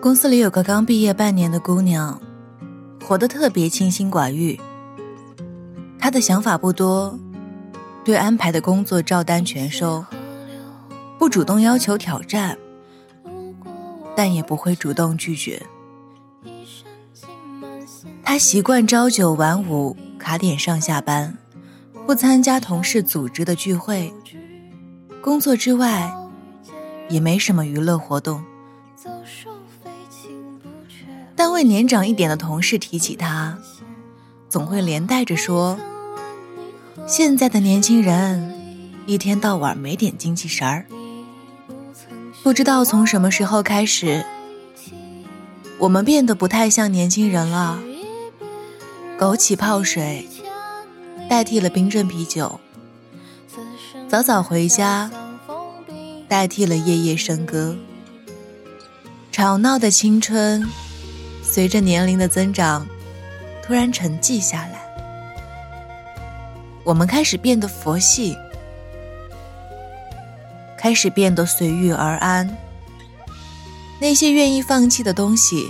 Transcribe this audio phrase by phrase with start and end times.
[0.00, 2.20] 公司里有个刚毕业半年的姑娘，
[3.04, 4.58] 活得特别清心寡欲。
[5.98, 7.18] 她的想法不多，
[8.04, 10.04] 对安排的工作照单全收，
[11.18, 12.56] 不主动要求挑战，
[14.14, 15.60] 但也不会主动拒绝。
[18.22, 21.36] 她习惯朝九晚五，卡点上下班，
[22.06, 24.14] 不参加同事组织的聚会，
[25.20, 26.14] 工作之外
[27.08, 28.40] 也没什么娱乐活动。
[31.58, 33.58] 会年长一点的同事提起他，
[34.48, 35.76] 总会连带着说
[37.04, 40.86] ：“现在的年轻人一天到晚没点精气神儿。”
[42.44, 44.24] 不知道从什么时候开始，
[45.78, 47.80] 我们变得不太像年轻人了。
[49.18, 50.28] 枸杞泡水
[51.28, 52.60] 代替了冰镇啤酒，
[54.06, 55.10] 早早回家
[56.28, 57.76] 代替了夜夜笙歌，
[59.32, 60.64] 吵闹的青春。
[61.50, 62.86] 随着年龄的增长，
[63.64, 64.86] 突然沉寂下来。
[66.84, 68.36] 我们开始变得佛系，
[70.78, 72.56] 开始变得随遇而安。
[73.98, 75.66] 那些愿意放弃的东西，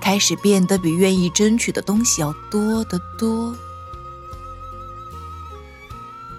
[0.00, 3.54] 开始变得比愿意争取的东西要多得多。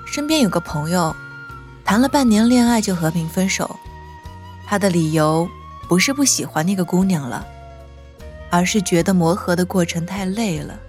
[0.06, 1.16] 身边有个朋友，
[1.86, 3.76] 谈了半年恋爱就和平分手，
[4.66, 5.48] 他的理由
[5.88, 7.45] 不是不喜欢那个姑娘了。
[8.50, 10.80] 而是觉得磨合的过程太累了，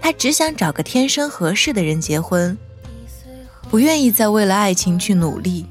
[0.00, 2.56] 他只想找个天生合适的人结婚，
[3.70, 5.66] 不愿意再为了爱情去努力。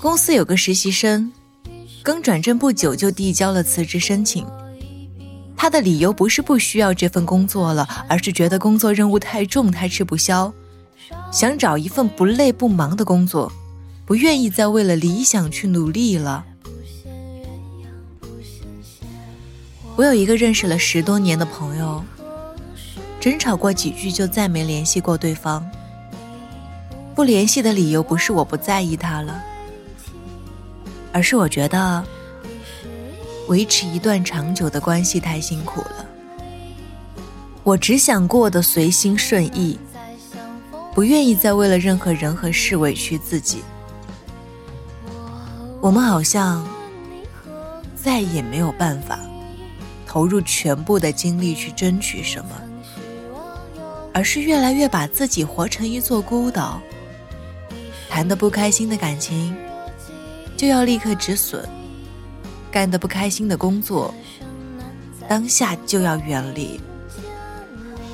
[0.00, 1.32] 公司有个实习生，
[2.02, 4.46] 刚转正不久就递交了辞职申请，
[5.56, 10.52] 他的理由不是不需要这份工作了，而是觉得工作任务太重，他吃不消，
[11.32, 13.52] 想找一份不累不忙的工作，
[14.06, 16.46] 不愿意再为了理想去努力了。
[19.98, 22.00] 我有一个认识了十多年的朋友，
[23.18, 25.68] 争吵过几句就再没联系过对方。
[27.16, 29.42] 不联系的理由不是我不在意他了，
[31.12, 32.04] 而是我觉得
[33.48, 36.06] 维持一段长久的关系太辛苦了。
[37.64, 39.76] 我只想过得随心顺意，
[40.94, 43.64] 不愿意再为了任何人和事委屈自己。
[45.80, 46.64] 我们好像
[47.96, 49.18] 再也没有办法。
[50.08, 52.50] 投入全部的精力去争取什么，
[54.14, 56.80] 而是越来越把自己活成一座孤岛。
[58.08, 59.54] 谈得不开心的感情，
[60.56, 61.60] 就要立刻止损；
[62.72, 64.14] 干得不开心的工作，
[65.28, 66.80] 当下就要远离。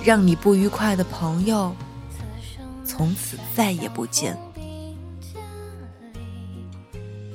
[0.03, 1.75] 让你不愉快的朋友，
[2.84, 4.37] 从此再也不见。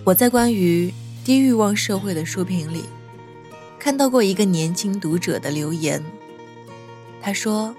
[0.03, 0.93] 我在关于
[1.23, 2.83] 低欲望社会的书评里。
[3.79, 6.03] 看到过一个年轻读者的留言，
[7.21, 7.73] 他说：“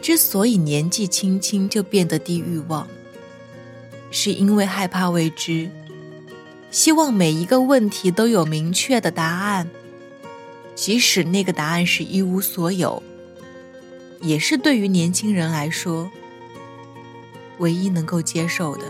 [0.00, 2.88] 之所以年纪轻轻就变得低欲望，
[4.10, 5.70] 是因为害怕未知，
[6.70, 9.68] 希望每一个问题都有明确的答案，
[10.74, 13.02] 即使那个答案是一无所有，
[14.22, 16.10] 也是对于年轻人来说
[17.58, 18.84] 唯一能够接受的。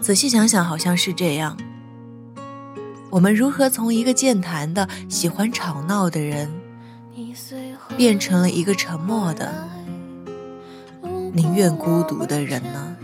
[0.00, 1.56] 仔细想想，好像是这样。”
[3.10, 6.48] 我们如何从一个健谈的、喜欢吵闹的人，
[7.96, 9.52] 变成了一个沉默的、
[11.32, 12.96] 宁愿孤独的人呢？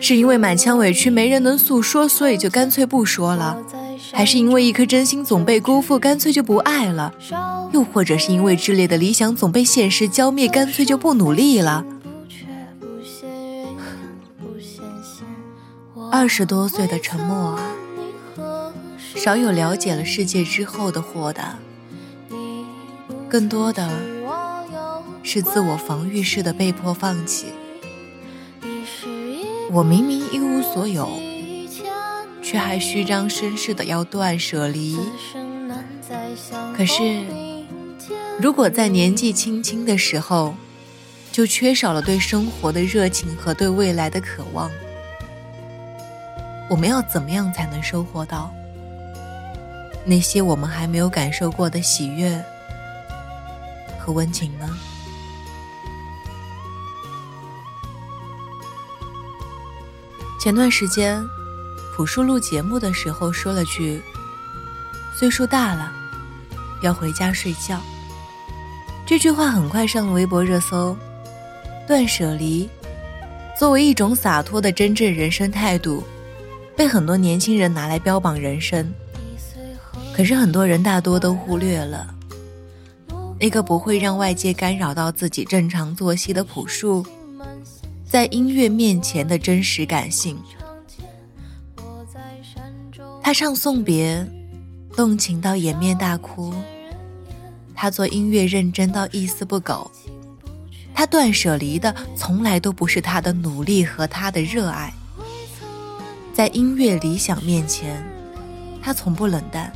[0.00, 3.56] 是因为满腔委屈没人能诉说，所以就干脆不说了；
[4.10, 7.12] 还是因为一颗真心总被辜负，干脆就不爱了？
[7.72, 11.84] 又或者是因为炽烈的理想总被现实浇灭，干脆就不努力了？
[16.14, 17.74] 二十多岁的沉默啊，
[19.16, 21.58] 少有了解了世界之后的豁达，
[23.30, 23.90] 更多的
[25.22, 27.46] 是自我防御式的被迫放弃。
[29.70, 31.08] 我明明一无所有，
[32.42, 34.98] 却还虚张声势的要断舍离。
[36.76, 37.22] 可是，
[38.38, 40.54] 如果在年纪轻轻的时候，
[41.32, 44.70] 就缺少了对生活的热情和对未来的渴望。
[46.72, 48.50] 我们要怎么样才能收获到
[50.06, 52.42] 那些我们还没有感受过的喜悦
[54.00, 54.66] 和温情呢？
[60.40, 61.22] 前段时间，
[61.94, 64.02] 朴树录节目的时候说了句
[65.14, 65.92] ：“岁数大了，
[66.82, 67.78] 要回家睡觉。”
[69.04, 70.96] 这句话很快上了微博热搜。
[71.86, 72.66] 断舍离，
[73.58, 76.02] 作为一种洒脱的真正人生态度，
[76.76, 78.92] 被很多年轻人拿来标榜人生。
[80.14, 82.14] 可是很多人大多都忽略了，
[83.40, 87.06] 那个不会让外界干扰到自己正常作息的朴树，
[88.06, 90.38] 在音乐面前的真实感性。
[93.22, 94.26] 他唱送别，
[94.94, 96.52] 动情到掩面大哭；
[97.74, 99.90] 他做音乐认真到一丝不苟；
[100.92, 104.92] 他断舍离的从来都不是他的努力和他的热爱。
[106.42, 108.04] 在音乐理想面前，
[108.82, 109.72] 他从不冷淡。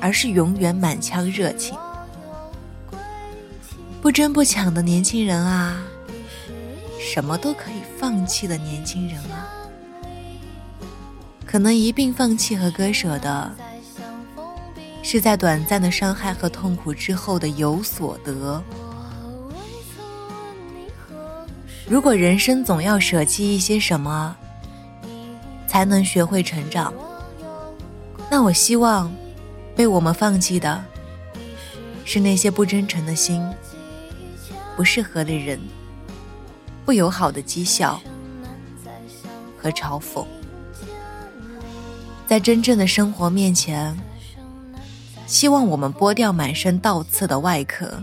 [0.00, 1.78] 而是永远满腔热情，
[4.02, 5.80] 不争不抢的年轻人啊，
[6.98, 9.46] 什么都可以放弃的年轻人啊，
[11.46, 13.54] 可能一并放弃和割舍的，
[15.00, 18.60] 是在短暂的伤害和痛苦之后的有所得。
[21.88, 24.36] 如果人生总要舍弃一些什么，
[25.76, 26.90] 才能学会成长，
[28.30, 29.12] 那我希望。
[29.76, 30.82] 被我们放弃的，
[32.02, 33.46] 是那些不真诚的心、
[34.74, 35.60] 不适合的人、
[36.86, 38.00] 不友好的讥笑
[39.58, 40.24] 和嘲讽。
[42.26, 43.94] 在真正的生活面前，
[45.26, 48.02] 希望我们剥掉满身倒刺的外壳，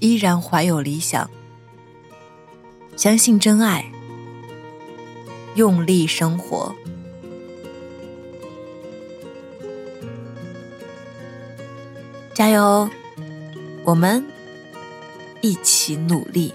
[0.00, 1.30] 依然怀有理想，
[2.96, 3.88] 相信真爱，
[5.54, 6.74] 用力生活。
[12.34, 12.88] 加油，
[13.84, 14.24] 我们
[15.42, 16.54] 一起努力。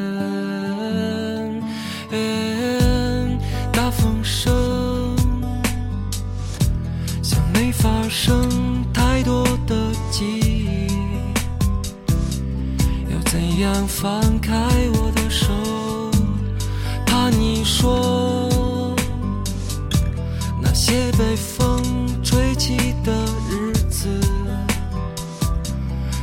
[20.91, 21.81] 些被风
[22.21, 23.13] 吹起的
[23.49, 24.09] 日子，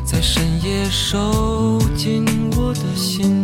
[0.04, 3.37] 在深夜收紧我的心。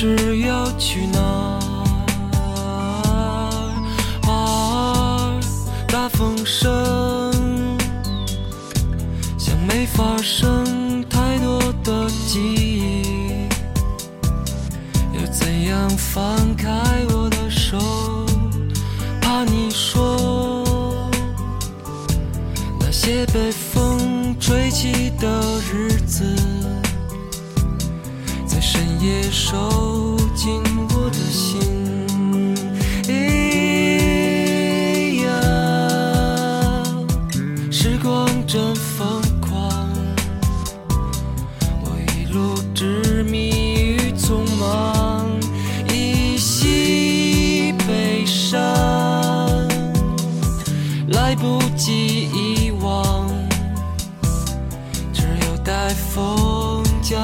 [0.00, 1.18] 是要去哪
[4.22, 5.40] 儿？
[5.88, 7.76] 大风声
[9.36, 13.48] 像没发生太多的记忆，
[15.14, 16.70] 又怎样放开
[17.12, 17.76] 我的手？
[19.20, 21.10] 怕你说
[22.78, 26.77] 那些被风吹起的日子。
[28.70, 31.58] 深夜收紧我的心。
[37.72, 39.88] 时光真疯狂，
[41.80, 45.26] 我一路执迷于匆忙，
[45.90, 48.60] 依稀悲伤，
[51.12, 53.26] 来不及遗忘，
[55.14, 57.18] 只有待风将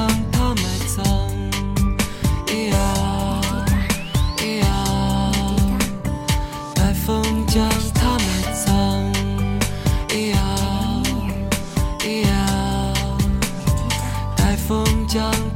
[15.15, 15.54] 将。